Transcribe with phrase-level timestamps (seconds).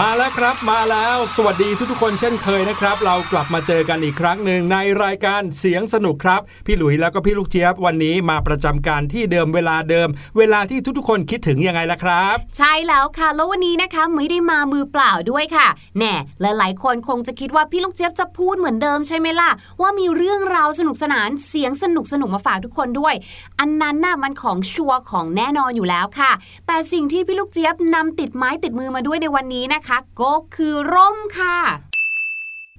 [0.00, 10.08] มาแล้วครับมาแล้วสวัสดีทุกๆคนเช่นเคยนะครับ เรากลับมาเจอกันอีกครั้งหนึ่งในรายการเสียงสนุกครับ พี่หลุยแล้วก็พี่ลูกเจี๊ยบวันนี้มาประจำการที่เดิมเวลาเดิม
[10.38, 15.68] เวลาที่ทุกๆคนคิดถึงยังไงล่ะครับ ใช่แล้วค่ะ แล้ววันนี้นะคะไม่ได้มามือเปล่าด้วยค่ะ
[15.98, 19.50] แน่หลายๆ คนคงจะคิดว่าพี่ลูกเจี๊ยบจะพูดเหมือนเดิมใช่ไหมล่ะ
[19.80, 23.14] ว่ามีเรื่องราวสนุกสนานเสียงสนุกสนุกมาฝากทุกคนด้วย
[23.60, 26.30] อันนั้นน่ะมันของชัวร์ของแน่นอนอยู่แล้วค่ะ
[26.66, 29.89] แต่สิ่งที่พี่ลูกเจี๊ยบนำติดไม้ติดมือมาด้วยในวันนี้นะคะ
[30.20, 31.58] ก็คือร่มค่ะ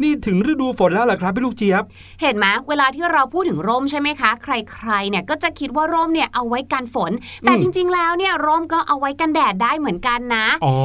[0.03, 1.83] นี่ถึงฤดูฝนแล้วเหรอครับพี่ลูกเจี๊ยบ
[2.21, 7.11] เห็นไหมเวลาที่เราพูดถึงร่มใช่ไหมคะ ใครๆเนี่ยก็จะคิดว่าร่มเนี่ยเอาไว้กันฝน
[7.41, 10.75] แต่อืมจริง ๆ แล้วเนี่ยร่มก็เอาไว้กันแดดได้เหมือนกันนะ อ๋อ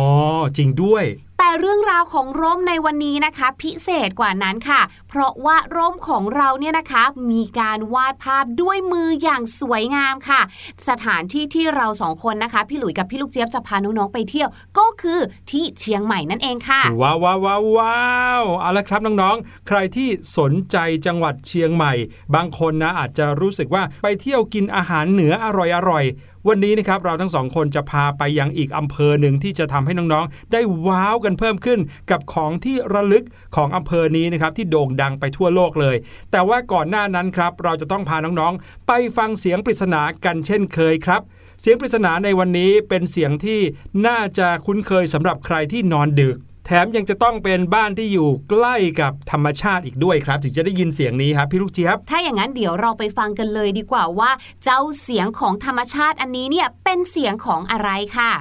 [0.56, 1.04] จริงด้วย
[1.38, 10.40] แต่เรื่องราวของร่มในวันนี้นะคะ พิเศษกว่านั้นค่ะ เพราะว่าร่มของเราเนี่ยนะคะ มีการวาดภาพด้วยมืออย่างสวยงามค่ะ
[10.88, 14.48] สถานที่ที่เราสองคนนะคะ พี่หลุยกับพี่ลูกเจี๊ยบจะพาน้องๆไปเที่ยว
[14.78, 17.98] ก็คือที่เชียงใหม่นั่นเองค่ะ ว้าวว้าวว้าววา
[18.42, 21.92] วเอาละครับน้องๆ ใครที่สนใจจังหวัดเชียงใหม่
[22.34, 25.46] บางคนนะอาจจะรู้สึกว่าไปเที่ยวกินอาหารเหนืออ
[25.90, 33.24] ร่อยๆ วันนี้นะครับเราทั้งสองคนจะพาไปยังอีกอำเภอหนึ่งที่จะทำให้น้องๆ ได้ว้าวกันเพิ่มขึ้นกับของที่ระลึก
[33.56, 35.96] ของอำเภอนี้นะครับที่โด่งดังไปทั่วโลกเลย
[36.30, 41.20] แต่ว่าก่อนหน้านั้นครับเราจะต้องพาน้องๆ ไปฟังเสียงปริศนากันเช่นเคยครับ
[41.60, 43.60] เสียงปริศนาในวันนี้เป็นเสียงที่
[44.06, 46.36] น่าจะคุ้นเคยสำหรับใครที่นอนดึก
[46.68, 54.30] แถมยังจะต้องเป็นบ้านที่อยู่ใกล้กับธรรมชาติอีกด้วยครับ ถึงจะได้ยินเสียงนี้ครับพี่ลูกเจี๊ยบ ถ้าอย่างนั้นเดี๋ยวเราไปฟังกันเลยดีกว่าว่า
[54.64, 58.32] เจ้าเสียงของธรรมชาติอันนี้เนี่ยเป็นเสียงของอะไรค่ะ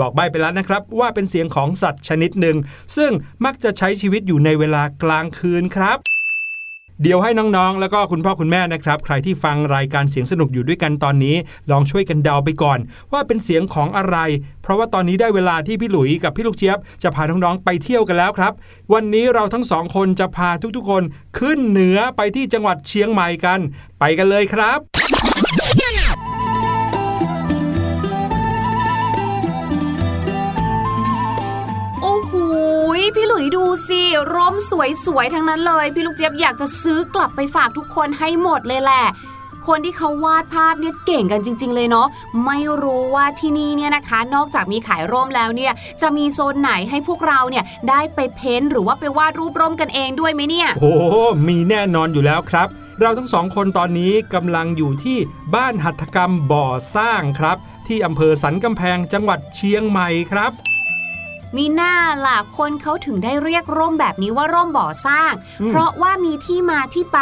[0.00, 2.56] บอกใบไปแล้วนะครับ ว่าเป็นเสียงของสัตว์ชนิดหนึ่ง
[2.96, 3.10] ซึ่ง
[3.44, 5.98] มักจะใช้ชีวิตอยู่ในเวลากลางคืนครับ
[7.02, 11.36] เดี๋ยวให้น้องๆ แล้วก็คุณพ่อคุณแม่นะครับ ใครที่ฟังรายการเสียงสนุกอยู่ด้วยกันตอนนี้
[11.70, 12.78] ลองช่วยกันเดาไปก่อน
[13.12, 14.16] ว่าเป็นเสียงของอะไร
[14.62, 18.52] เพราะว่าตอนนี้ได้เวลาที่พี่หลุยกับพี่ลูกเจี๊ยบจะพาน้องๆไปเที่ยวกันแล้วครับ
[18.92, 21.02] วันนี้เราทั้งสองคนจะพาทุกๆคน
[21.38, 23.60] ขึ้นเหนือไปที่จังหวัดเชียงใหม่กัน
[24.00, 24.78] ไปกันเลยครับ
[33.14, 34.00] พี่หลุยดูสิ
[34.34, 39.04] ร่มสวยๆทั้งนั้นเลย พี่ลูกเจี๊ยบอยากจะซื้อกลับไปฝากทุกคนให้หมดเลยแหละ
[39.66, 42.06] คนที่เขาวาดภาพเนี่ยเก่งกันจริง ๆ เลยเนาะ
[42.46, 45.72] ไม่รู้ว่าที่นี่เนี่ยนะคะ นอกจากมีขายร่มแล้วเนี่ย
[46.02, 50.92] จะมีโซนไหนให้พวกเราเนี่ยได้ไปเพ้นหรือว่าไปวาดรูปร่มกันเองด้วยไหมเนี่ย โอ้
[51.48, 52.68] มีแน่นอนอยู่แล้วครับ
[53.00, 55.18] เราทั้งสองคนตอนนี้กำลังอยู่ที่
[55.54, 56.66] บ้านหัตถกรรมบ่อ
[56.96, 57.56] สร้างครับ
[57.86, 60.52] ที่อำเภอสันกำแพงจังหวัดเชียงใหม่ครับ
[61.56, 61.94] มีหน้า
[62.26, 67.18] ล่ะคนเขาถึงได้เรียกร่มแบบนี้ว่าร่มบ่อสร้างอืมเพราะว่ามีที่มาที่ไป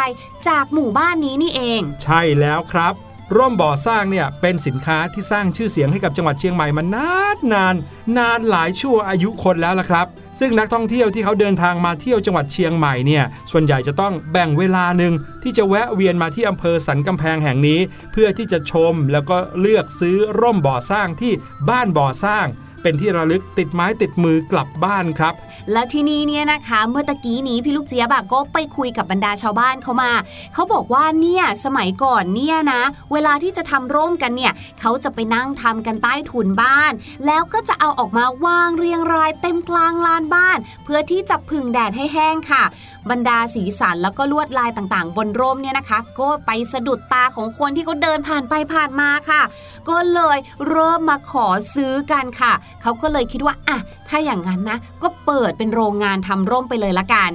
[0.47, 2.93] จากหมู่บ้านนี้นี่เอง ใช่แล้วครับ
[3.37, 7.75] ร่มบ่อสร้างเนี่ยเป็นสินค้าที่สร้างชื่อเสียงให้กับจังหวัดเชียงใหม่มานานนาน
[8.17, 10.07] นานหลายชั่วอายุคนแล้วละครับ
[10.39, 15.13] ซึ่งนักท่องเที่ยวที่เขาเดินทางมาเที่ยวจังหวัดเชียงใหม่เนี่ย ส่วนใหญ่จะต้องแบ่งเวลาหนึ่ง
[15.43, 17.79] ที่จะแวะเวียนมาที่อำเภอสันกำแพงแห่งนี้
[18.11, 21.33] เพื่อที่จะชมแล้วก็เลือกซื้อร่มบ่อสร้างที่
[21.69, 22.45] บ้านบ่อสร้าง
[22.85, 25.35] เป็นที่ระลึกติดไม้ติดมือกลับบ้านครับ
[25.71, 30.11] และที่นี่เนี่ยนะคะเมื่อตะกี้นี้พี่ลูกเจี๊ยบก็ไปคุยกับบรรดาชาวบ้านเขามา
[30.53, 32.81] เขาบอกว่าเนี่ยสมัยก่อนเนี่ยนะ
[33.11, 36.91] เวลาที่จะทำร่มกันเนี่ยเขาจะไปนั่งทำกันใต้ถุนบ้าน
[37.25, 42.63] แล้วก็จะเอาออกมาวางเรียงรายเต็มกลางลานบ้าน เพื่อที่จะพึ่งแดดให้แห้งค่ะ
[43.09, 49.41] บรรดาสีสันแล้วก็ลวดลายต่างๆ บนร่มเนี่ยนะคะ ก็ไปสะดุดตาของคนที่เขาเดินผ่านไปผ่านมาค่ะ
[49.89, 50.37] ก็เลย
[50.69, 53.77] เริ่มมาขอซื้อกันค่ะ เขาก็เลยคิดว่าอะ
[54.09, 57.31] ถ้าอย่างนั้นนะก็เปิดเป็นโรงงานทำร่มไปเลยละกัน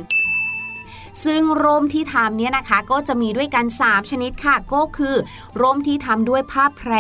[1.25, 5.15] ซึ่งร่มที่ทำเนี่ยนะคะก็จะมีด้วยกัน 3 ชนิดค่ะ ก็คือ
[5.61, 6.93] ร่มที่ทำด้วยผ้าแพร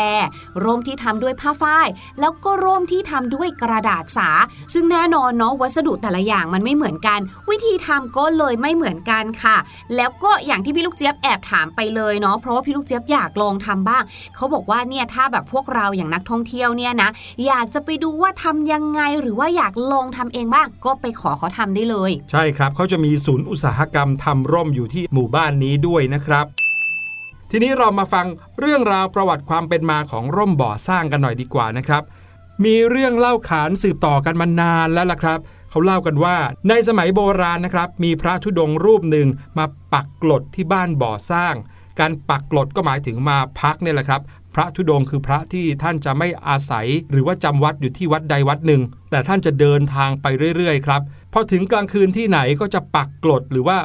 [0.64, 1.88] ร่มที่ทำด้วยผ้าฝ้าย
[2.20, 4.28] แล้วก็ร่มที่ทำด้วยกระดาษสา
[4.72, 9.56] ซึ่งแน่นอนเนาะวัสดุแต่ละอย่างมันไม่เหมือนกัน วิธีทำก็เลยไม่เหมือนกันค่ะ
[9.96, 14.02] แล้วก็อย่างที่พี่ลูกเจี๊ยบแอบถามไปเลยเนาะเพราะว่าพี่ลูกเจี๊ยบอยากลองทำบ้าง
[14.36, 17.10] เขาบอกว่าเนี่ยถ้าแบบพวกเราอย่างนักท่องเที่ยวเนี่ยนะ
[17.46, 26.46] อยากจะไปดูว่าทำยังไงหรือว่าอยากลองทำเองบ้าง ก็ไปขอเขาทำได้เลย ใช่ครับเขาจะมีศูนย์อุตสาหกรรมทำร่มอยู่ที่หมู่บ้านนี้ด้วยนะครับ
[27.50, 28.26] ทีนี้เรามาฟัง
[28.60, 32.02] เรื่องราวประวัติความเป็นมาของร่มบ่อสร้างกันหน่อยดีกว่านะครับ
[32.64, 35.38] มีเรื่องเล่าขานสืบต่อกันมานานแล้วล่ะครับ
[35.70, 36.36] เขาเล่ากันว่า
[36.68, 39.28] ในสมัยโบราณนะครับ มีพระธุดงรูปหนึ่ง
[39.58, 41.54] มาปักกลดที่บ้านบ่อสร้าง
[42.00, 44.22] การปักกลดก็หมายถึงมาพักเนี่ยแหละครับ
[44.54, 50.26] พระธุดงค์คือพระที่ท่านจะไม่อาศัย หรือว่าจำวัดอยู่ที่วัดใดวัดหนึ่ง แต่ท่านจะเดินทางไป
[50.56, 51.02] เรื่อยๆ ครับ
[51.32, 53.78] พอถึงกลางคืนที่ไหนก็จะปักกลดหรือว่า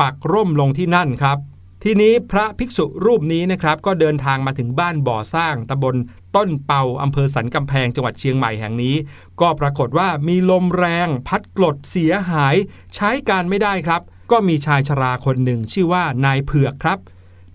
[0.00, 1.38] ปักร่มลงที่นั่นครับ
[1.84, 5.96] ทีนี้พระภิกษุรูปนี้นะครับ ก็เดินทางมาถึงบ้านบ่อสร้างตำบล
[6.36, 8.96] ต้นเปาอำเภอสันกำแพงจังหวัดเชียงใหม่แห่งนี้
[9.40, 12.54] ก็ปรากฏว่ามีลมแรง พัดกรดเสียหาย
[12.94, 16.98] ใช้การไม่ได้ครับ ก็มีชายชราคนหนึ่งชื่อว่านายเผือกครับ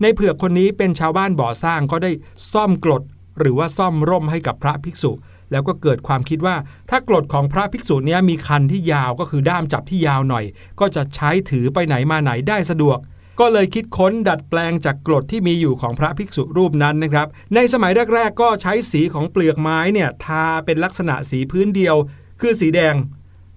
[0.02, 2.10] นายเผือกคนนี้เป็นชาวบ้านบ่อสร้างก็ได้
[2.52, 3.02] ซ่อมกรด
[3.38, 5.12] หรือว่าซ่อมร่มให้กับพระภิกษุ
[5.50, 6.56] แล้วก็เกิดความคิดว่า
[6.90, 10.44] ถ้ากรดของพระภิกษุเนี้ยมีคันที่ยาวก็คือด้ามจับที่ยาวหน่อย
[10.80, 12.98] ก็จะใช้ถือไปไหนมาไหนได้สะดวก
[13.40, 21.96] ก็เลยคิดค้นดัดแปลงจากกรดที่มีอยู่ของพระภิกษุรูปนั้นนะครับ ในสมัยแรกๆ ก็ใช้สีของเปลือกไม้เนี่ยทาเป็นลักษณะสีพื้นเดียว
[22.40, 22.94] คือสีแดง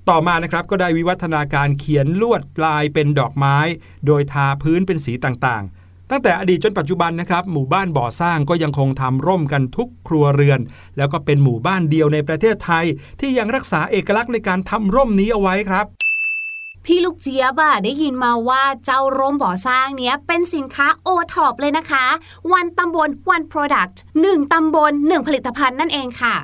[0.10, 3.58] ต่อมานะครับก็ได้วิวัฒนาการเขียนลวดลายเป็นดอกไม้
[4.06, 5.79] โดยทาพื้นเป็นสีต่างๆ
[6.12, 10.60] ตั้งแต่อดีตจนปัจจุบันนะครับ หมู่บ้านบ่อสร้างก็ยังคงทำร่มกันทุกครัวเรือน
[10.98, 12.86] แล้วก็เป็นหมู่บ้านเดียวในประเทศไทย
[13.20, 15.86] ที่ยังรักษาเอกลักษณ์ในการทำร่มนี้เอาไว้ครับ
[16.86, 22.06] พี่ลูกเจี๊ยบอะได้ยินมาว่าเจ้าร่มบ่อสร้างเนี้ยเป็นสินค้าโอท็อปเลยนะคะ
[22.54, 26.36] วันตำบลวัน product 1ตำบล1ผลิตภัณฑ์นั่นเองค่ะ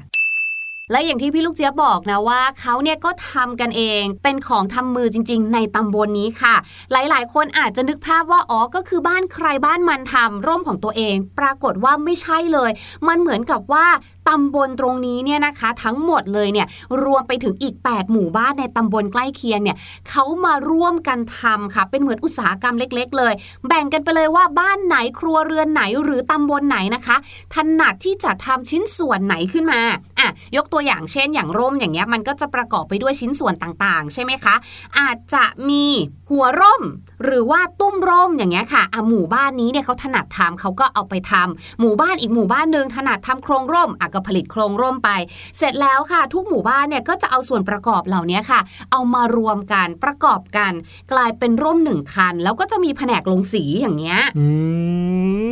[0.91, 6.55] และอย่างที่พี่ลูกเจี๊ยบบอกนะว่าเขาเนี่ยก็ทำกันเองเป็นของทำมือจริง ๆ ในตำบลนนี้ค่ะ
[6.91, 12.71] หลายๆ คนอาจจะนึกภาพว่าอ๋อก็คือบ้านใครบ้านมันทำร่มของตัวเอง ปรากฏว่าไม่ใช่เลย
[13.07, 13.85] มันเหมือนกับว่า
[14.29, 16.67] ตำบลตรงนี้เนี่ยนะคะ ทั้งหมดเลยเนี่ย
[17.03, 19.77] รวมไปถึงอีก 8 หมู่บ้านในตำบลใกล้เคียงเนี่ย
[20.09, 23.33] เขามาร่วมกันทำค่ะ เป็นเหมือนอุตสาหกรรมเล็ก ๆ เลย
[23.67, 27.17] แบ่งกันไปเลยว่าบ้านไหนครัวเรือนไหนหรือตำบลไหนนะคะ
[27.53, 29.81] ถนัดที่จะทำชิ้นส่วนไหนขึ้นมา
[30.25, 34.55] อะยกตัวอย่างเช่น อย่างร่มอย่างเงี้ยมันก็จะประกอบไปด้วยชิ้นส่วนต่างๆ ใช่ไหมคะ
[34.99, 35.85] อาจจะมี
[36.31, 36.83] หัวร่ม
[37.23, 45.09] หรือว่าตุ้มร่มอย่างเงี้ยค่ะอะหมู่บ้านนี้เนี่ยเขาถนัดทำเขาก็เอาไปทำหมู่บ้านอีกหมู่บ้านหนึ่งถนัดทำโครงร่มอะก็ผลิตโครงร่มไป
[45.57, 48.59] เสร็จแล้วค่ะ ทุกหมู่บ้านเนี่ยก็จะเอาส่วนประกอบเหล่านี้ค่ะ
[48.91, 50.73] เอามารวมกันประกอบกัน
[51.11, 54.45] กลายเป็นร่มหนึ่งคัน แล้วก็จะมีแผนกลงสีอย่างเงี้ยอื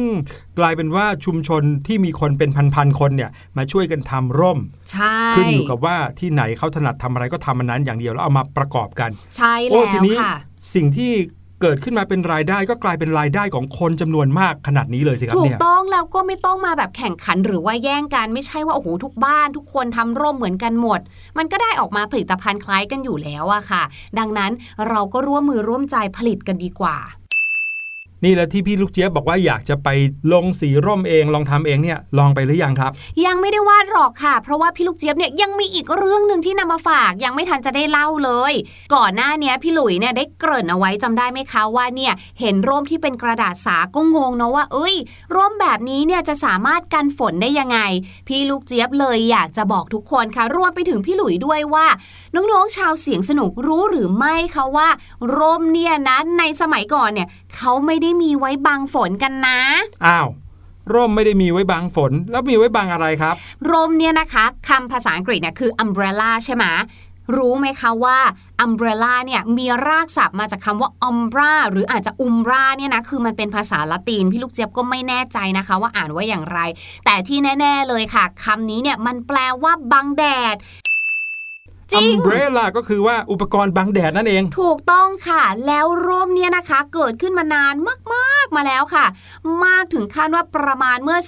[0.10, 0.12] ม
[0.60, 4.60] กลายเป็นว่าชุมชนที่มีคนเป็นพันๆคนเนี่ยมาช่วยกันทำร่ม
[4.92, 10.36] ใช่ขึ้นอยู่กับว่าที่ไหนเขาถนัดทำอะไรก็ทำมันนั้นอย่างเดียวแล้วเอามาประกอบกัน ใช่โอ้แล้วทีนี้ค่ะ
[10.76, 11.12] สิ่งที่
[11.62, 21.00] เกิดขึ้นมาเป็นรายได้ก็กลายเป็นรายได้ของคนจำนวนมากขนาดนี้เลยสิครับถูกเนี่ยต้องแล้วก็ไม่ต้องมาแบบแข่งขันหรือว่าแย่งกันไม่ใช่ว่าโอ้โหทุกบ้าน ทุกคนทำร่มเหมือนกันหมด
[21.38, 23.84] มันก็ได้ออกมาผลิตภัณฑ์คล้ายกันอยู่แล้วอะค่ะ
[24.20, 24.52] ดังนั้น
[24.90, 26.98] เราก็ร่วมมือร่วมใจผลิตกันดีกว่า
[28.26, 29.90] นี่แหละที่พี่ลูกเจี๊ยบบอกว่าอยากจะไป
[30.34, 32.92] ลงสีร่มเองลองทำเองเนี่ยลองไปหรือยังครับ
[33.26, 38.54] ยังไม่ได้วาดหรอกค่ะ เพราะว่าพี่ลูกเจี๊ยบเนี่ยยังมีอีกเรื่องหนึ่งที่นำมาฝากยังไม่ทันจะได้เล่าเลย
[38.96, 44.96] ก่อนหน้าเนี้ยพี่หลุยเนี่ยได้เกริ่นเอาไว้จำได้ไหมคะว่าเนี่ยเห็นร่มที่เป็นกระดาษสาก็งงเนาะว่า เอ้ย
[45.36, 47.80] ร่มแบบนี้เนี่ยจะสามารถกันฝนได้ยังไง
[48.28, 51.88] พี่ลูกเจี๊ยบเลยอยากจะบอกทุกคนค่ะรวมไปถึงพี่หลุยด้วยว่า
[52.36, 54.88] น้องๆชาวเสียงสนุกรู้หรือไม่คะว่า
[55.38, 57.28] ร่มเนี่ยนะในสมัยก่อนเนี่ย
[57.58, 59.60] เขาไม่ได้มีไว้บังฝนกันนะ
[60.06, 60.28] อ้าว
[60.94, 63.36] ร่มไม่ได้มีไว้บังฝน แล้วมีไว้บังอะไรครับ
[63.72, 66.66] ร่มเนี่ยนะคะคำภาษาอังกฤษเนี่ยคือ umbrella ใช่ไหม
[67.38, 68.20] รู้ไหมคะว่า
[68.66, 76.60] umbrella เนี่ยมีรากศัพท์มาจากคำว่า umbra หรืออาจจะ umbra เนี่ยนะคือมันเป็นภาษาละติน พี่ลูกเจี๊ยบก็ไม่แน่ใจนะคะว่าอ่านว่าอย่างไร
[77.06, 80.56] แต่ที่แน่ ๆเลยค่ะคำนี้เนี่ยมันแปลว่าบังแดด
[81.92, 87.76] จริง umbrella ก็คือว่าอุปกรณ์บังแดดนั่นเอง ถูกต้องค่ะ แล้วร่มเนี่ยนะคะ เกิดขึ้นมานาน
[88.14, 89.06] มากๆมาแล้วค่ะ
[89.66, 91.20] มากถึงขั้นว่าประมาณเมื่อ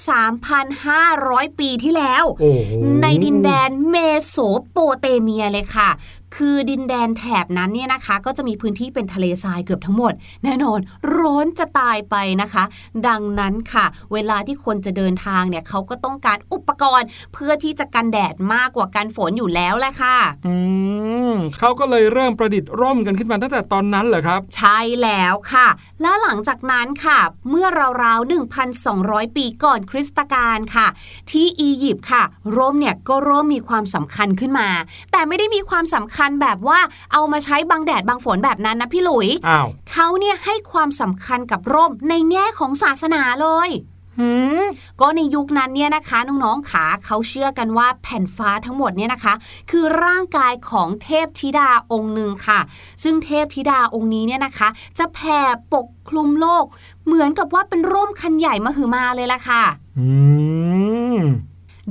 [0.75, 2.71] 3,500 ปีที่แล้วโอ้โห
[3.01, 3.95] ในดินแดนเม
[4.27, 4.35] โส
[4.71, 5.89] โปเตเมียเลยค่ะ
[6.35, 10.13] คือดินแดนแถบนั้นเนี่ยนะคะ ก็จะมีพื้นที่เป็นทะเลทรายเกือบทั้งหมด
[10.43, 10.79] แน่นอน
[11.17, 12.63] ร้อนจะตายไปนะคะ
[13.07, 20.55] ดังนั้นค่ะ เวลาที่คนจะเดินทางเนี่ยเขาก็ต้องการอุปกรณ์ เพื่อที่จะกันแดดมากกว่ากันฝนอยู่แล้วแหละค่ะ อื
[21.31, 25.67] มเขาก็เลยเริ่มประดิษฐ์ร่มกันขึ้นมาตั้งแต่ตอนนั้นเหรอครับ ใช่แล้วค่ะ
[26.01, 27.67] และหลังจากนั้นค่ะ เมื่อ
[28.03, 28.31] ราวๆ
[28.77, 30.87] 1,200 ปีก่อนคริสตกาลค่ะ
[31.31, 32.23] ที่อียิปต์ค่ะ
[32.55, 34.69] ร่มเนี่ยก็เริ่มมีความสำคัญขึ้นมา
[35.11, 36.79] แต่ไม่ได้มีความสำคัญแบบว่า
[37.13, 43.72] เอามาใช้บังแดดบังฝนแบบนั้นนะพี่หลุยอ้าวเขาเนี่ยให้ความสำคัญกับร่มในแง่ของศาสนาเลย
[44.20, 44.65] หืม
[45.01, 49.34] ก็ในยุคนั้นเนี่ยนะคะน้องๆขาเขาเชื่อกันว่าแผ่นฟ้าทั้งหมดเนี่ยนะคะ
[49.72, 52.60] คือร่างกายของเทพธิดาองค์หนึ่งค่ะ
[53.03, 55.39] ซึ่งเทพธิดาองค์นี้เนี่ยนะคะ จะแผ่
[55.74, 56.65] ปกคลุมโลก
[57.05, 59.63] เหมือนกับว่าเป็นร่มคันใหญ่มหึมาเลยล่ะค่ะ
[60.00, 60.08] อื
[61.17, 61.20] ม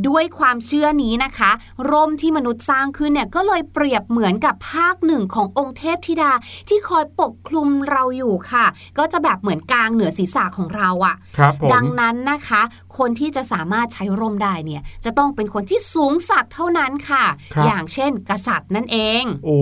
[0.08, 1.50] ด้วยความเชื่อนี้นะคะ
[1.90, 6.32] ร่มที่มนุษย์สร้างขึ้นเนี่ยก็เลยเปรียบเหมือนกับภาคหนึ่งขององค์เทพธิดา
[6.68, 8.66] ที่คอยปกคลุมเราอยู่ค่ะ
[8.98, 12.62] ก็จะแบบเหมือนกลางเหนือศีรษะของเราอะครับผมดังนั้นนะคะ
[12.98, 17.24] คนที่จะสามารถใช้ร่มได้เนี่ยจะต้องเป็นคนที่สูงสักเท่านั้นค่ะ
[17.54, 19.60] ครับอย่างเช่น กษัตริย์นั่นเอง โอ้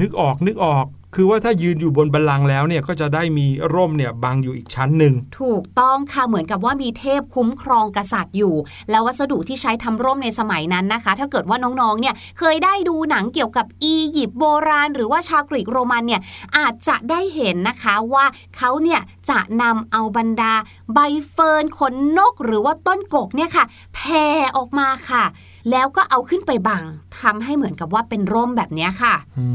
[0.00, 8.54] นึกออกนึกออก คือว่าถ้ายืนอยู่บนบัลลังแล้วเนี่ยก็จะได้มีร่มเนี่ยบังอยู่อีกชั้นหนึ่ง ถูกต้องค่ะเหมือนกับว่ามีเทพคุ้มครองกษัตริย์อยู่
[8.90, 16.22] แล้ววัสดุที่ใช้ทำร่มในสมัยนั้นนะคะ ถ้าเกิดว่าน้องๆเนี่ยเคยได้ดูหนังเกี่ยวกับอียิปต์โบราณ หรือว่าชาวกรีกโรมันเนี่ย
[16.56, 18.24] อาจจะได้เห็นนะคะว่า
[18.56, 19.00] เขาเนี่ย
[19.30, 20.52] จะนำเอาบรรดา
[20.94, 20.98] ใบ
[21.30, 25.24] เฟิร์นขนนก หรือว่าต้นกกเนี่ยค่ะแผ่ออกมาค่ะ
[25.70, 26.84] แล้วก็เอาขึ้นไปบัง
[27.20, 29.46] ทำให้เหมือนกับว่าเป็นร่มแบบเนี้ยค่ะอื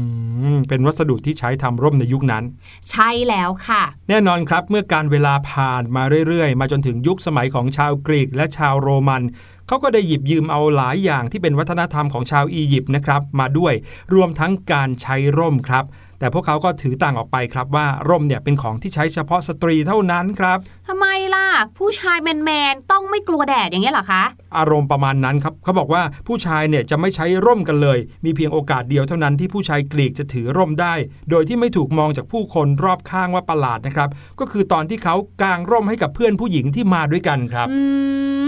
[0.54, 2.44] มเป็นวัสดุที่ใช้ทำร่มในยุคนั้น
[2.90, 9.22] ใช่แล้วค่ะ แน่นอนครับเมื่อการเวลาผ่านมาเรื่อยๆ มาจนถึงยุคสมัยของชาวกรีกและชาวโรมัน
[9.66, 13.74] เขาก็ได้หยิบยืมเอาหลายอย่างที่เป็นวัฒนธรรมของชาวอียิปต์นะครับ มาด้วย
[14.14, 15.84] รวมทั้งการใช้ร่มครับ
[16.18, 21.46] แต่พวกเขาก็ถือต่างออกไปครับว่าร่มเนี่ยเป็นของที่ใช้เฉพาะสตรีเท่านั้นครับทำไมล่ะ
[21.78, 24.22] ผู้ชายแมนๆต้องไม่กลัวแดดอย่างเงี้ยเหรอคะ
[24.56, 30.94] อารมณ์ประมาณนั้นครับเขาบอกว่าผู้ชายเนี่ยจะไม่ใช้ร่มกันเลย มีเพียงโอกาสเดียวเท่านั้นที่ผู้ชายกรีกจะถือร่มได้
[31.30, 34.08] โดยที่ไม่ถูกมองจากผู้คนรอบข้างว่าประหลาดนะครับ
[34.40, 37.80] ก็คือตอนที่เขากางร่มให้กับเพื่อนผู้หญิงที่มาด้วยกันครับอื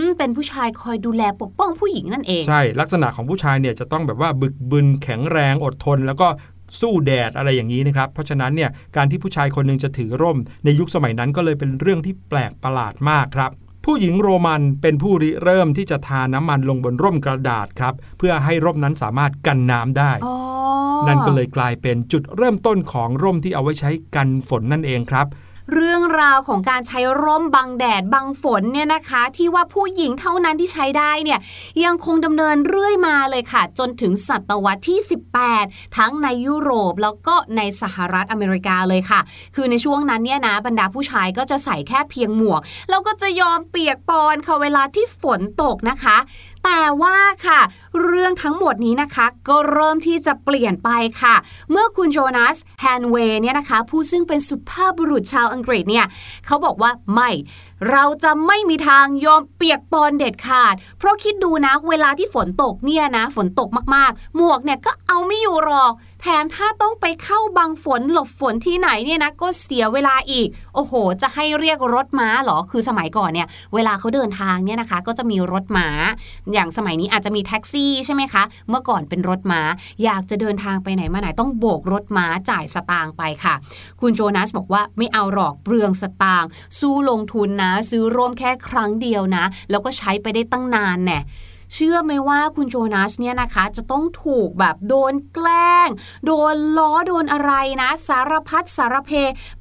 [0.02, 6.28] มเป็นผู้ชายคอยดูแลปกป้องผู้หญิงนั่นเอง ใช่ ลักษณะของผู้ชายเนี่ยจะต้องแบบว่าบึกบึนแข็งแรงอดทน แล้วก็
[6.80, 13.50] สู้แดดอะไรอย่างนี้นะครับ เพราะฉะนั้นเนี่ยการที่ผู้ชายคนหนึงจะถือร่ม ในยุคสมัยนั้นก็เลยเป็นเรื่องที่แปลกประหลาดมากครับ
[13.84, 20.36] ผู้หญิงโรมันเป็นผู้ริเริ่มที่จะทาน้ำมันลงบนร่มกระดาษครับ เพื่อให้ร่มนั้นสามารถกันน้ำได้อ๋อ
[21.08, 25.26] นั่นก็เลยกลายเป็นจุดเริ่มต้นของร่มที่เอาไว้ใช้กันฝนนั่นเองครับ
[25.74, 31.40] เรื่องราวของการใช้ร่มบังแดดบังฝนเนี่ยนะคะ ที่ว่าผู้หญิงเท่านั้นที่ใช้ได้เนี่ย
[31.84, 34.98] ยังคงดำเนินเรื่อยมาเลยค่ะ จนถึงศตวรรษที่
[35.48, 39.20] 18 ทั้งในยุโรปแล้วก็ในสหรัฐอเมริกาเลยค่ะ
[39.54, 46.16] คือในช่วงนั้นเนี่ยนะบรรดาผู้ชายก็จะใส่แค่เพียงหมวก แล้วก็จะยอมเปียกปอนค่ะเวลาที่ฝนตกนะคะ
[46.68, 47.60] แต่ว่าค่ะ
[48.02, 50.90] เรื่องทั้งหมดนี้นะคะ ก็เริ่มที่จะเปลี่ยนไป
[51.22, 51.34] ค่ะ
[51.70, 56.06] เมื่อคุณโจนาสแฮนเวย์เนี่ยนะคะ ผู้ซึ่งเป็นสุภาพบุรุษชาวอังกฤษเนี่ย
[56.46, 57.30] เขาบอกว่าไม่
[57.90, 75.88] เราจะไม่มีทางยอมเปียกปอนเด็ดขาด เพราะคิดดูนะ เวลาที่ฝนตกเนี่ยนะ ฝนตกมากๆ หมวกเนี่ยก็เอาไม่อยู่หรอก แถมถ้าต้องไปเข้าบังฝนหลบฝนที่ไหนเนี่ยนะ ก็เสียเวลาอีก โอ้โห จะให้เรียกรถม้าเหรอ คือสมัยก่อนเนี่ย เวลาเขาเดินทางเนี่ยนะคะ ก็จะมีรถม้า
[76.52, 79.60] อย่างสมัยนี้อาจจะมีแท็กซี่ใช่ไหมคะ เมื่อก่อนเป็นรถม้า
[80.04, 83.54] อยากจะเดินทางไปไหนมาไหนต้องโบกรถม้าจ่ายสตางค์ไปค่ะ
[84.00, 91.20] คุณโจนัสบอกว่าไม่เอาหรอกเปลืองสตางค์สู้ลงทุนนะซื้อร่มแค่ครั้งเดียวนะ แล้วก็ใช้ไปได้ตั้งนานแน่
[91.74, 95.88] เชื่อไหมว่าคุณโจนาสเนี่ยนะคะ จะต้องถูกแบบโดนแกล้ง
[96.26, 97.52] โดนล้อโดนอะไร
[97.82, 99.10] นะ สารพัดสารเพ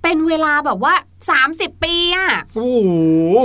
[0.02, 0.94] เป็นเวลาแบบว่า
[1.34, 2.90] 30 ปีอะโอ้โห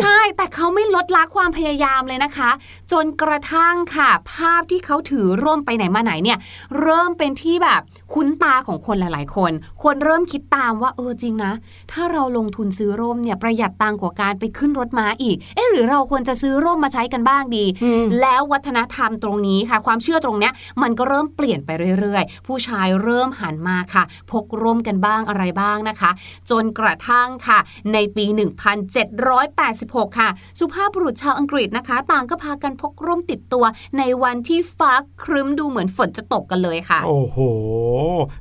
[0.02, 2.50] ใช่แต่เขาไม่ลดละความพยายามเลยนะคะ
[2.92, 6.38] จนกระทั่งค่ะ ภาพที่เขาถือร่มไปไหนมาไหนเนี่ย
[6.80, 7.80] เริ่มเป็นที่แบบ
[8.14, 11.52] คุ้นตาของคนหลาย ๆ คน คนเริ่มคิดตามว่าเออจริงนะ
[11.92, 26.10] ถ้าเราลงทุนซื้อร่มเนี่ยประหยัดตังกว่าการไปขึ้นรถม้าอีก เอ๊ะหรือเราควรจะซื้อร่มมาใช้กันบ้างดีอืมแล้ววัฒนธรรมตรงนี้ค่ะ ความเชื่อตรงเนี้ยมันก็เริ่มเปลี่ยนไปเรื่อย ๆ ผู้ชายเริ่มหันมาค่ะ พกร่มกันบ้างอะไรบ้างนะคะ
[26.50, 27.58] จนกระทั่งค่ะ
[27.92, 28.24] ในปี
[29.02, 30.28] 1786 ค่ะ
[30.61, 33.64] สุภาพบุรุษชาวอังกฤษนะคะ ต่างก็พากันพกร่มติดตัว
[33.98, 37.38] ในวันที่ฟ้าครึ้มดูเหมือนฝนจะตกกันเลยค่ะ โอ้โห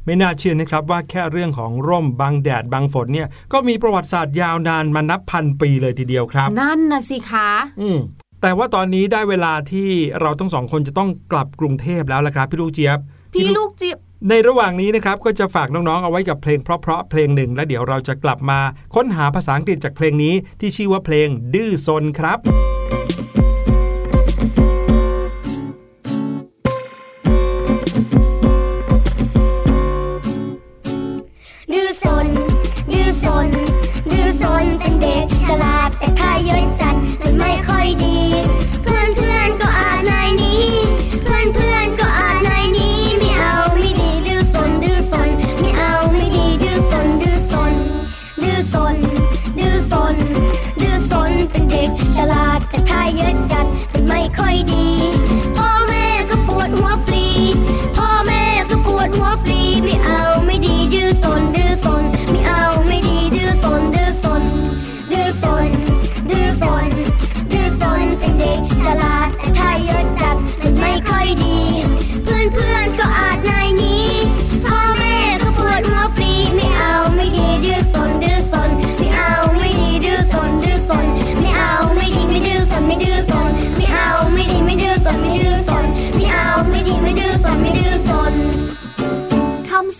[0.05, 7.49] ไม่น่าเชื่อนะครับว่าแค่เรื่องของร่มบังแดดบังฝนเนี่ยก็มีประวัติศาสตร์ยาวนานมานับพันปีเลยทีเดียวครับ นั่นนะสิคะ
[7.81, 7.99] อืม
[8.41, 9.89] แต่ว่าตอนนี้ได้เวลาที่
[10.21, 12.99] เราทั้งสองคนจะต้องกลับกรุงเทพแล้วละครับ พี่ลูกเจี๊ยบ
[13.33, 18.59] พี่ลูกจิบ ในระหว่างนี้นะครับก็จะฝากน้องๆ เอาไว้กับเพลงเพราะๆเพลงหนึ่ง และเดี๋ยวเราจะกลับมา
[18.95, 22.39] ค้นหาภาษาอังกฤษจากเพลงนี้ที่ชื่อว่าเพลงดื้อซนครับ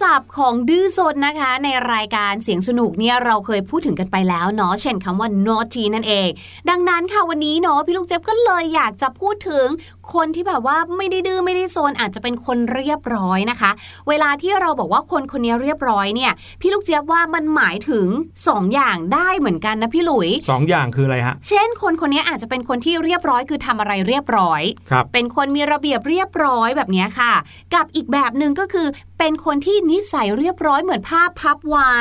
[0.09, 6.29] ศัพท์ของดื้อซนนะคะ ในรายการเสียงสนุกเนี่ยเราเคยพูดถึงกันไปแล้วเนาะเช่นคำว่า naughty นั่นเอง
[6.69, 9.67] ดังนั้นค่ะวันนี้เนาะพี่ลูกเจ็บก็เลยอยากจะพูดถึง
[10.13, 13.71] คนที่แบบว่าไม่ได้ดื้อไม่ได้โซนอาจจะเป็นคนเรียบร้อยนะคะ
[14.09, 18.07] เวลาที่เราบอกว่าคนคนนี้เรียบร้อยเนี่ย พี่ลูกเจี๊ยบว่ามันหมายถึง
[18.47, 27.33] สองอย่างได้เหมือนกันนะพี่หลุยสองอย่างคืออะไรฮะ เช่น คนคนนี้อาจจะเป็นคนที่เรียบร้อยคือทำอะไรเรียบร้อยครับเป็นคนมีระเบียบเรียบร้อยแบบเนี้ยค่ะ
[27.73, 28.87] กับอีกแบบหนึ่งก็คือ
[29.19, 31.97] เป็นคนที่นิสัยเรียบร้อยเหมือนผ้าพับไว้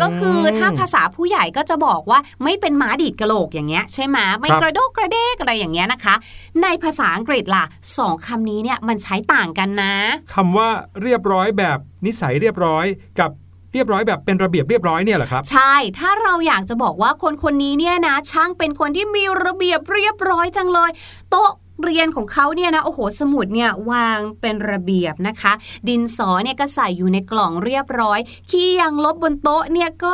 [0.00, 6.14] ก็คือถ้าภาษาผู้ใหญ่ก็จะบอกว่าไม่เป็นม้าดีดกระโหลกอย่างเงี้ยใช่ไหมไม่ครับกระโดกกระเดกอะไรอย่างเงี้ยนะคะ
[6.62, 7.64] ในภาษาอังกฤษล่ะ
[7.98, 9.94] สองคำนี้เนี่ยมันใช้ต่างกันนะ
[10.34, 10.68] คำว่า
[11.02, 12.86] เรียบร้อยแบบนิสัยเรียบร้อย
[13.20, 13.30] กับ
[13.72, 20.90] เรียบร้อยแบบเป็นระเบียบเรียบร้อยเนี่ยเหรอครับ ใช่ ถ้าเราอยากจะบอกว่าคนคนนี้เนี่ยนะ ช่างเป็นคนที่มีระเบียบเรียบร้อยจังเลย
[21.30, 21.50] โต๊ะ
[21.84, 25.52] เรียนของเขาเนี่ยนะโอ้โหสมุดเนี่ยวางเป็นระเบียบนะคะ
[25.88, 28.18] ดินสอเนี่ยก็ใส่อยู่ในกล่องเรียบร้อย
[28.50, 30.12] ขี้ยังลบบนโต๊ะเนี่ยก็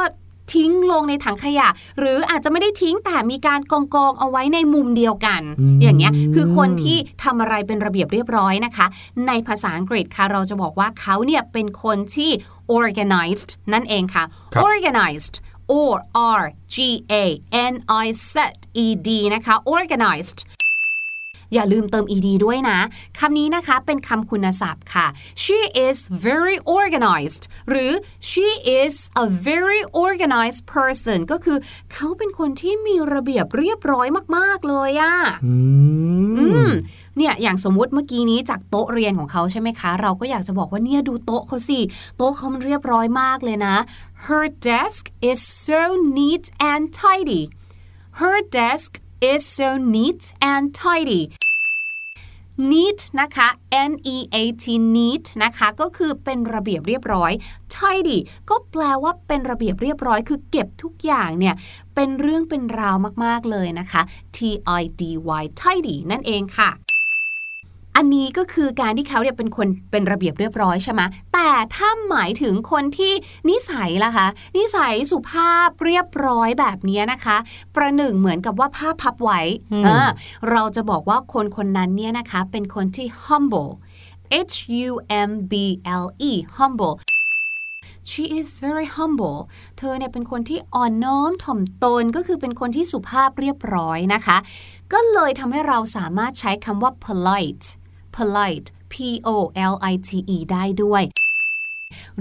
[0.52, 8.86] ทิ้งลงในถังขยะ หรืออาจจะไม่ได้ทิ้งแต่มีการกองกองๆเอาไว้ในมุมเดียวกันอืมอย่างเงี้ยคือคนที่ทำอะไรเป็นระเบียบเรียบร้อยนะคะ
[9.26, 12.30] ในภาษาอังกฤษค่ะเราจะบอกว่าเขาเนี่ยเป็นคนที่
[12.78, 15.36] organized นั่นเองค่ะครับ organized
[15.72, 15.94] or
[16.40, 16.42] R
[16.74, 16.76] G
[17.12, 17.24] A
[17.72, 18.34] N I Z
[18.84, 20.38] E D นะคะ organized
[21.54, 22.78] อย่าลืมเติม ed ด้วยนะ
[23.18, 25.06] คำนี้นะคะเป็นคำคุณศัพท์ค่ะ
[25.42, 27.92] she is very organized หรือ
[28.30, 28.48] she
[28.80, 31.58] is a very organized person ก็คือ
[31.92, 35.14] เขาเป็นคนที่มีระเบียบเรียบร้อยมาก ๆ เลยอะ
[35.46, 35.54] อื
[36.38, 36.72] อืมม
[37.16, 41.80] เนี่ยอย่างสมมุติเมื่อกี้นี้จากโต๊ะเรียนของเขาใช่ไหมคะ เราก็อยากจะบอกว่าเนี่ยดูโต๊ะเขาสิ
[42.16, 43.76] โต๊ะเขามันเรียบร้อยมากเลยนะ
[44.26, 45.80] her desk is so
[46.16, 47.42] neat and tidy
[48.20, 48.90] her desk
[49.32, 51.22] is so neat and tidy
[52.70, 53.48] neat นะคะ
[53.90, 54.64] n e a t
[54.96, 57.32] neat นะคะก็คือเป็นระเบียบเรียบร้อย
[57.74, 58.18] tidy
[58.50, 61.54] ก็แปลว่าเป็นระเบียบเรียบร้อย คือเก็บทุกอย่างเนี่ย
[61.94, 64.02] เป็นเรื่องเป็นราวมากๆเลยนะคะ
[64.36, 64.38] t
[64.80, 65.02] i d
[65.42, 66.70] y tidy นั่นเองค่ะ
[67.96, 71.00] อันนี้ก็คือการที่เขาเนี่ยเป็นคนเป็นระเบียบเรียบร้อยใช่ไหม
[71.34, 73.12] แต่ถ้าหมายถึงคนที่
[73.48, 74.26] นิสัยล่ะคะ
[74.56, 77.36] นิสัยสุภาพเรียบร้อยแบบนี้นะคะ
[77.74, 79.40] ประหนึ่งเหมือนกับว่าผ้าพับไว้
[79.72, 80.08] อืมเออ
[80.50, 83.72] เราจะบอกว่าคนคนนั้นเนี่ยนะคะเป็นคนที่ humble
[84.50, 84.56] H
[84.88, 84.90] U
[85.28, 85.52] M B
[86.02, 86.96] L E humble
[88.10, 89.40] She is very humble
[89.78, 94.36] เธอเนี่ยเป็นคนที่อ่อนน้อมถ่อมตนก็คือเป็นคนที่สุภาพเรียบร้อยนะคะ
[94.92, 97.66] ก็เลยทำให้เราสามารถใช้คำว่า polite
[98.16, 98.94] polite p
[99.34, 99.36] o
[99.72, 101.02] l i t e ได้ด้วย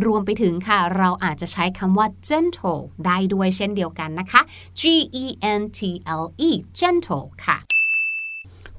[0.06, 4.42] รวมไปถึงค่ะ เราอาจจะใช้คำว่า gentle ได้ด้วยเช่นเดียวกันนะคะ
[4.80, 4.84] g
[5.24, 5.26] e
[5.60, 5.80] n t
[6.22, 7.58] l e gentle ค่ะ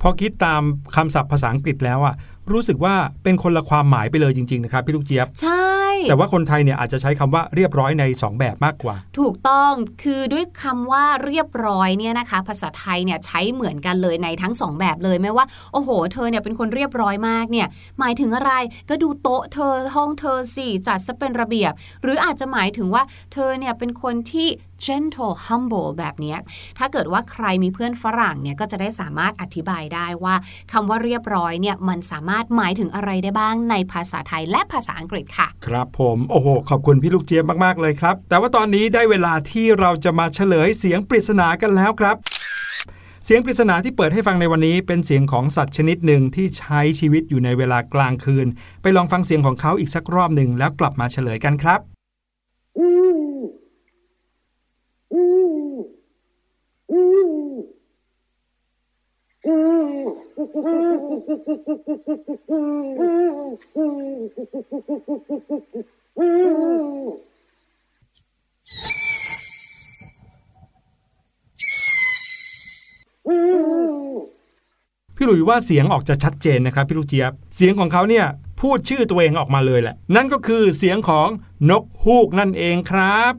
[0.01, 0.63] พอคิดตาม
[0.97, 2.15] คำศัพท์ภาษาอังกฤษแล้วอะ
[2.53, 17.67] รู้สึกว่าเป็นคนละความหมายไปเลยจริง ๆ นะครับ พี่ลูกเจี๊ยบ ใช่ แต่ว่าคนไทยเนี่ยอาจจะใช้คำว่าเรียบร้อยใน 2 แบบมากกว่า ถูกต้องคือด้วยคำว่าเรียบร้อยเนี่ยนะคะ ภาษาไทยเนี่ยใช้เหมือนกันเลยในทั้งสองแบบเลยไม่ว่าโอ้โห เธอเนี่ยเป็นคนเรียบร้อยมากเนี่ย
[18.01, 18.53] หมายถึงอะไร
[18.89, 23.03] ก็ดูโต๊ะเธอห้องเธอสิจัดซะเป็นระเบียบ หรืออาจจะหมายถึงว่า
[23.33, 24.49] เธอเนี่ยเป็นคนที่
[24.87, 26.39] gentle humble แบบเนี้ย
[26.79, 30.35] ถ้าเกิดว่าใครมีเพื่อนฝรั่งเนี่ยก็จะได้สามารถอธิบายได้ว่า
[30.73, 42.17] คำว่าเรียบร้อยเนี่ยมันสามารถหมายถึงอะไรได้บ้างในภาษาไทยและภาษาอังกฤษค่ะ ครับผมโอ้โหขอบคุณพี่ลูกเจี๊ยบมาก ๆ เลยครับ แต่ว่าตอนนี้ได้เวลาที่เราจะมาเฉลยเสียงปริศนากันแล้วครับ
[43.25, 48.47] เสียงปริศนาที่เปิดให้ฟังในวันนี้เป็นเสียงของสัตว์ชนิดหนึ่งที่ใช้ชีวิตอยู่ในเวลากลางคืน
[48.83, 51.81] ไปลองฟังเสียงของเขาอีกสักรอบหนึ่งแล้วกลับมาเฉลยกันครับ
[59.45, 78.27] พี่หลุยว่าเสียงออกจะชัดเจนนะครับพี่ลูกเจี๊ยบ เสียงของเขาเนี่ย
[78.61, 81.29] พูดชื่อตัวเองออกมาเลยแหละ นั่นก็คือเสียงของ
[81.71, 83.33] นกฮูกนั่นเองครับ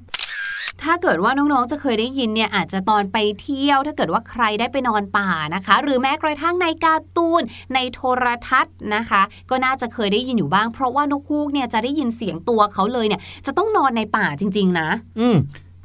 [0.85, 7.41] ถ้าเกิดว่าน้องๆจะเคยได้ยินเนี่ยอาจจะตอนไปเที่ยว ถ้าเกิดว่าใครได้ไปนอนป่านะคะ หรือแม้กระทั่งในการ์ตูน
[7.73, 15.37] ในโทรทัศน์นะคะ ก็น่าจะเคยได้ยินอยู่บ้าง เพราะว่านกฮูกเนี่ยจะได้ยินเสียงตัวเขาเลยเนี่ยจะต้องนอนในป่าจริง ๆ นะ อืม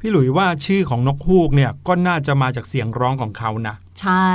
[0.03, 4.31] พี่หลุยว่าชื่อของนกฮูกเนี่ยก็น่าจะมาจากเสียงร้องของเขานะ ใช่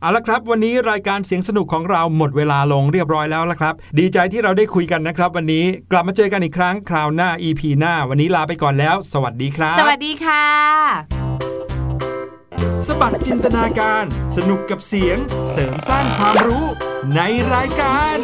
[0.00, 10.44] เอาละครับ วันนี้รายการเสียงสนุกของเราหมดเวลาลงเรียบร้อยแล้วละครับ ดีใจที่เราได้คุยกันนะครับ วันนี้กลับมาเจอกันอีกครั้งคราวหน้า EP หน้า วันนี้ลาไปก่อนแล้ว สวัสดีครับ สวัสดีค่ะ
[12.86, 14.04] สบัดจินตนาการ
[14.36, 15.18] สนุกกับเสียง
[15.50, 16.64] เสริมสร้างความรู้
[17.14, 17.20] ใน
[17.54, 18.16] รายการ